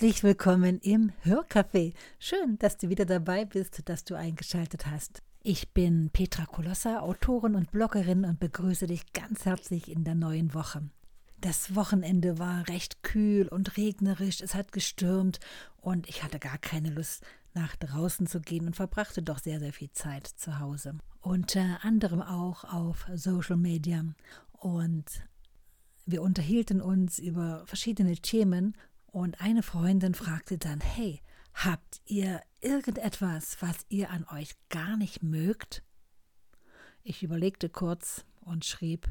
Herzlich 0.00 0.24
willkommen 0.24 0.78
im 0.78 1.12
Hörcafé. 1.24 1.92
Schön, 2.18 2.58
dass 2.58 2.78
du 2.78 2.88
wieder 2.88 3.04
dabei 3.04 3.44
bist, 3.44 3.86
dass 3.86 4.02
du 4.02 4.14
eingeschaltet 4.14 4.86
hast. 4.86 5.22
Ich 5.42 5.74
bin 5.74 6.08
Petra 6.10 6.46
Kolossa, 6.46 7.00
Autorin 7.00 7.54
und 7.54 7.70
Bloggerin 7.70 8.24
und 8.24 8.40
begrüße 8.40 8.86
dich 8.86 9.12
ganz 9.12 9.44
herzlich 9.44 9.90
in 9.90 10.04
der 10.04 10.14
neuen 10.14 10.54
Woche. 10.54 10.88
Das 11.42 11.74
Wochenende 11.76 12.38
war 12.38 12.66
recht 12.68 13.02
kühl 13.02 13.46
und 13.48 13.76
regnerisch, 13.76 14.40
es 14.40 14.54
hat 14.54 14.72
gestürmt 14.72 15.38
und 15.82 16.08
ich 16.08 16.22
hatte 16.22 16.38
gar 16.38 16.56
keine 16.56 16.88
Lust, 16.88 17.22
nach 17.52 17.76
draußen 17.76 18.26
zu 18.26 18.40
gehen 18.40 18.68
und 18.68 18.76
verbrachte 18.76 19.22
doch 19.22 19.38
sehr, 19.38 19.60
sehr 19.60 19.74
viel 19.74 19.90
Zeit 19.92 20.26
zu 20.26 20.60
Hause. 20.60 20.94
Unter 21.20 21.84
anderem 21.84 22.22
auch 22.22 22.64
auf 22.64 23.04
Social 23.16 23.58
Media. 23.58 24.02
Und 24.52 25.04
wir 26.06 26.22
unterhielten 26.22 26.80
uns 26.80 27.18
über 27.18 27.64
verschiedene 27.66 28.16
Themen 28.16 28.74
und 29.12 29.40
eine 29.40 29.62
Freundin 29.62 30.14
fragte 30.14 30.58
dann, 30.58 30.80
hey, 30.80 31.20
habt 31.54 32.00
ihr 32.06 32.42
irgendetwas, 32.60 33.56
was 33.60 33.76
ihr 33.88 34.10
an 34.10 34.26
euch 34.32 34.54
gar 34.68 34.96
nicht 34.96 35.22
mögt? 35.22 35.82
Ich 37.02 37.22
überlegte 37.22 37.68
kurz 37.68 38.24
und 38.40 38.64
schrieb 38.64 39.08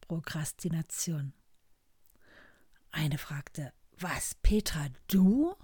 Prokrastination. 0.00 1.32
Eine 2.90 3.18
fragte, 3.18 3.72
was, 3.98 4.34
Petra, 4.42 4.86
du? 5.06 5.54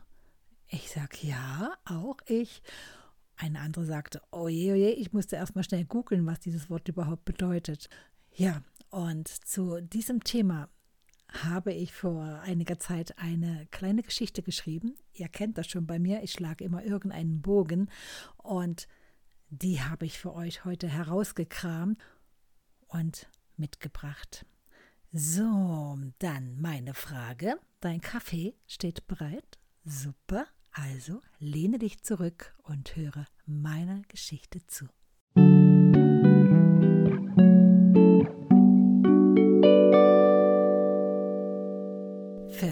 Ich 0.69 0.91
sag, 0.91 1.23
ja, 1.23 1.75
auch 1.85 2.19
ich. 2.27 2.63
Eine 3.37 3.61
andere 3.61 3.85
sagte, 3.85 4.23
oje, 4.31 4.73
oje, 4.73 4.91
ich 4.91 5.13
musste 5.13 5.37
erstmal 5.37 5.65
schnell 5.65 5.85
googeln, 5.85 6.27
was 6.27 6.41
dieses 6.41 6.71
Wort 6.71 6.89
überhaupt 6.89 7.25
bedeutet. 7.25 7.89
Ja, 8.33 8.63
und 8.91 9.29
zu 9.29 9.81
diesem 9.81 10.23
Thema 10.23 10.69
habe 11.43 11.73
ich 11.73 11.93
vor 11.93 12.23
einiger 12.43 12.79
Zeit 12.79 13.19
eine 13.19 13.67
kleine 13.71 14.03
Geschichte 14.03 14.43
geschrieben. 14.43 14.95
Ihr 15.13 15.29
kennt 15.29 15.59
das 15.59 15.67
schon 15.67 15.87
bei 15.87 15.99
mir, 15.99 16.23
ich 16.23 16.33
schlage 16.33 16.65
immer 16.65 16.85
irgendeinen 16.85 17.43
Bogen 17.43 17.91
und 18.37 18.87
die 19.51 19.83
habe 19.83 20.07
ich 20.07 20.19
für 20.19 20.35
euch 20.35 20.65
heute 20.65 20.89
herausgekramt 20.89 21.99
und 22.89 23.29
mitgebracht. 23.57 24.47
So, 25.13 25.97
dann 26.19 26.61
meine 26.61 26.95
Frage. 26.95 27.59
Dein 27.81 28.01
Kaffee 28.01 28.55
steht 28.67 29.07
bereit? 29.07 29.59
Super. 29.85 30.47
Also 30.73 31.21
lehne 31.39 31.79
dich 31.79 32.03
zurück 32.03 32.57
und 32.65 32.97
höre 32.97 33.27
meiner 33.47 34.03
Geschichte 34.09 34.67
zu. 34.67 34.89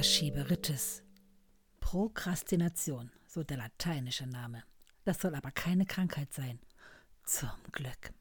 Verschieberitis. 0.02 1.00
Prokrastination, 1.78 3.12
so 3.28 3.44
der 3.44 3.58
lateinische 3.58 4.26
Name. 4.26 4.64
Das 5.04 5.20
soll 5.20 5.36
aber 5.36 5.52
keine 5.52 5.86
Krankheit 5.86 6.32
sein. 6.32 6.58
Zum 7.22 7.52
Glück. 7.70 8.12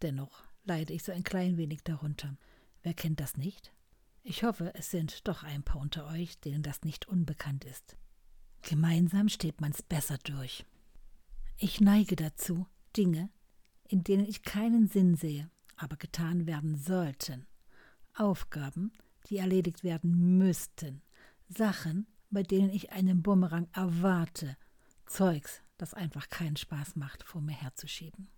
Dennoch 0.00 0.42
leide 0.64 0.94
ich 0.94 1.02
so 1.02 1.12
ein 1.12 1.22
klein 1.22 1.58
wenig 1.58 1.84
darunter. 1.84 2.38
Wer 2.82 2.94
kennt 2.94 3.20
das 3.20 3.36
nicht? 3.36 3.74
Ich 4.22 4.42
hoffe, 4.42 4.72
es 4.74 4.90
sind 4.90 5.28
doch 5.28 5.42
ein 5.42 5.64
paar 5.64 5.82
unter 5.82 6.06
euch, 6.06 6.40
denen 6.40 6.62
das 6.62 6.80
nicht 6.80 7.08
unbekannt 7.08 7.66
ist. 7.66 7.98
Gemeinsam 8.62 9.28
steht 9.28 9.60
man's 9.60 9.82
besser 9.82 10.16
durch. 10.24 10.64
Ich 11.58 11.82
neige 11.82 12.16
dazu, 12.16 12.66
Dinge, 12.96 13.28
in 13.86 14.02
denen 14.02 14.24
ich 14.24 14.42
keinen 14.42 14.88
Sinn 14.88 15.14
sehe, 15.14 15.50
aber 15.76 15.96
getan 15.96 16.46
werden 16.46 16.74
sollten, 16.74 17.46
Aufgaben, 18.14 18.92
die 19.26 19.38
erledigt 19.38 19.84
werden 19.84 20.38
müssten, 20.38 21.02
Sachen, 21.48 22.06
bei 22.30 22.42
denen 22.42 22.70
ich 22.70 22.92
einen 22.92 23.22
Bumerang 23.22 23.68
erwarte, 23.72 24.56
Zeugs, 25.06 25.62
das 25.76 25.94
einfach 25.94 26.28
keinen 26.28 26.56
Spaß 26.56 26.96
macht, 26.96 27.22
vor 27.22 27.40
mir 27.40 27.54
herzuschieben. 27.54 28.28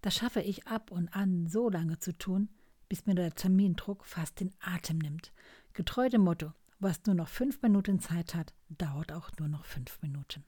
Das 0.00 0.16
schaffe 0.16 0.40
ich 0.40 0.66
ab 0.66 0.90
und 0.90 1.08
an 1.14 1.46
so 1.46 1.70
lange 1.70 1.98
zu 1.98 2.16
tun, 2.16 2.48
bis 2.88 3.06
mir 3.06 3.14
der 3.14 3.34
Termindruck 3.34 4.04
fast 4.04 4.40
den 4.40 4.52
Atem 4.60 4.98
nimmt. 4.98 5.32
Getreu 5.72 6.08
dem 6.08 6.22
Motto, 6.22 6.52
was 6.80 7.04
nur 7.06 7.14
noch 7.14 7.28
fünf 7.28 7.62
Minuten 7.62 8.00
Zeit 8.00 8.34
hat, 8.34 8.52
dauert 8.68 9.12
auch 9.12 9.30
nur 9.38 9.48
noch 9.48 9.64
fünf 9.64 10.02
Minuten. 10.02 10.44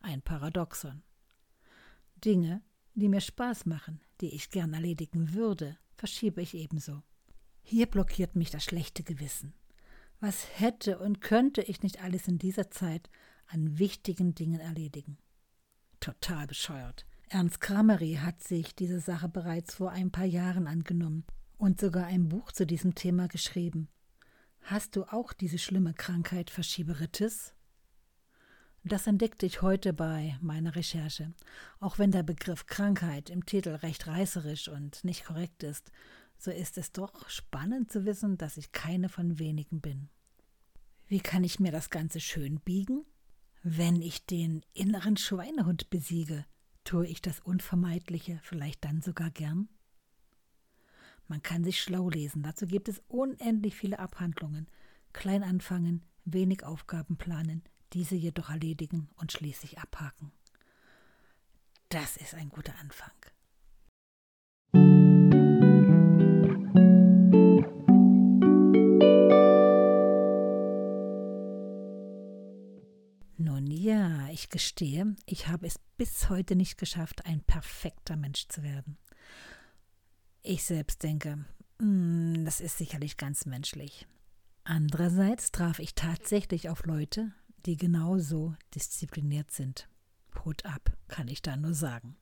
Ein 0.00 0.20
Paradoxon. 0.20 1.02
Dinge, 2.16 2.62
die 2.94 3.08
mir 3.08 3.20
Spaß 3.20 3.66
machen, 3.66 4.00
die 4.20 4.34
ich 4.34 4.50
gern 4.50 4.74
erledigen 4.74 5.32
würde, 5.32 5.78
verschiebe 5.94 6.42
ich 6.42 6.54
ebenso. 6.54 7.02
Hier 7.68 7.86
blockiert 7.86 8.36
mich 8.36 8.52
das 8.52 8.62
schlechte 8.62 9.02
Gewissen. 9.02 9.52
Was 10.20 10.46
hätte 10.60 11.00
und 11.00 11.20
könnte 11.20 11.62
ich 11.62 11.82
nicht 11.82 12.00
alles 12.00 12.28
in 12.28 12.38
dieser 12.38 12.70
Zeit 12.70 13.10
an 13.48 13.80
wichtigen 13.80 14.36
Dingen 14.36 14.60
erledigen? 14.60 15.18
Total 15.98 16.46
bescheuert. 16.46 17.06
Ernst 17.28 17.60
Kramery 17.60 18.20
hat 18.22 18.40
sich 18.40 18.76
diese 18.76 19.00
Sache 19.00 19.28
bereits 19.28 19.74
vor 19.74 19.90
ein 19.90 20.12
paar 20.12 20.24
Jahren 20.24 20.68
angenommen 20.68 21.24
und 21.58 21.80
sogar 21.80 22.06
ein 22.06 22.28
Buch 22.28 22.52
zu 22.52 22.68
diesem 22.68 22.94
Thema 22.94 23.26
geschrieben. 23.26 23.88
Hast 24.60 24.94
du 24.94 25.02
auch 25.02 25.32
diese 25.32 25.58
schlimme 25.58 25.92
Krankheit 25.92 26.50
Verschieberitis? 26.50 27.52
Das 28.84 29.08
entdeckte 29.08 29.44
ich 29.44 29.62
heute 29.62 29.92
bei 29.92 30.38
meiner 30.40 30.76
Recherche. 30.76 31.32
Auch 31.80 31.98
wenn 31.98 32.12
der 32.12 32.22
Begriff 32.22 32.66
Krankheit 32.66 33.28
im 33.28 33.44
Titel 33.44 33.70
recht 33.70 34.06
reißerisch 34.06 34.68
und 34.68 35.02
nicht 35.02 35.24
korrekt 35.24 35.64
ist, 35.64 35.90
so 36.38 36.50
ist 36.50 36.78
es 36.78 36.92
doch 36.92 37.28
spannend 37.28 37.90
zu 37.90 38.04
wissen, 38.04 38.38
dass 38.38 38.56
ich 38.56 38.72
keine 38.72 39.08
von 39.08 39.38
wenigen 39.38 39.80
bin. 39.80 40.08
Wie 41.06 41.20
kann 41.20 41.44
ich 41.44 41.60
mir 41.60 41.72
das 41.72 41.90
Ganze 41.90 42.20
schön 42.20 42.60
biegen? 42.60 43.04
Wenn 43.62 44.02
ich 44.02 44.26
den 44.26 44.64
inneren 44.74 45.16
Schweinehund 45.16 45.90
besiege, 45.90 46.44
tue 46.84 47.06
ich 47.06 47.20
das 47.20 47.40
Unvermeidliche 47.40 48.38
vielleicht 48.42 48.84
dann 48.84 49.02
sogar 49.02 49.30
gern? 49.30 49.68
Man 51.28 51.42
kann 51.42 51.64
sich 51.64 51.82
schlau 51.82 52.08
lesen, 52.08 52.42
dazu 52.42 52.66
gibt 52.66 52.88
es 52.88 53.02
unendlich 53.08 53.74
viele 53.74 53.98
Abhandlungen. 53.98 54.68
Klein 55.12 55.42
anfangen, 55.42 56.04
wenig 56.24 56.64
Aufgaben 56.64 57.16
planen, 57.16 57.62
diese 57.92 58.14
jedoch 58.14 58.50
erledigen 58.50 59.08
und 59.16 59.32
schließlich 59.32 59.78
abhaken. 59.78 60.30
Das 61.88 62.16
ist 62.16 62.34
ein 62.34 62.48
guter 62.48 62.78
Anfang. 62.80 63.12
Ich 74.32 74.50
gestehe, 74.50 75.16
ich 75.24 75.48
habe 75.48 75.66
es 75.66 75.78
bis 75.96 76.28
heute 76.28 76.56
nicht 76.56 76.78
geschafft, 76.78 77.26
ein 77.26 77.40
perfekter 77.40 78.16
Mensch 78.16 78.48
zu 78.48 78.62
werden. 78.62 78.98
Ich 80.42 80.64
selbst 80.64 81.02
denke, 81.02 81.44
hm, 81.80 82.44
das 82.44 82.60
ist 82.60 82.78
sicherlich 82.78 83.16
ganz 83.16 83.46
menschlich. 83.46 84.06
Andererseits 84.64 85.52
traf 85.52 85.78
ich 85.78 85.94
tatsächlich 85.94 86.68
auf 86.68 86.84
Leute, 86.86 87.32
die 87.66 87.76
genauso 87.76 88.54
diszipliniert 88.74 89.50
sind. 89.50 89.88
Hut 90.44 90.64
ab, 90.64 90.92
kann 91.08 91.28
ich 91.28 91.40
da 91.40 91.56
nur 91.56 91.74
sagen. 91.74 92.16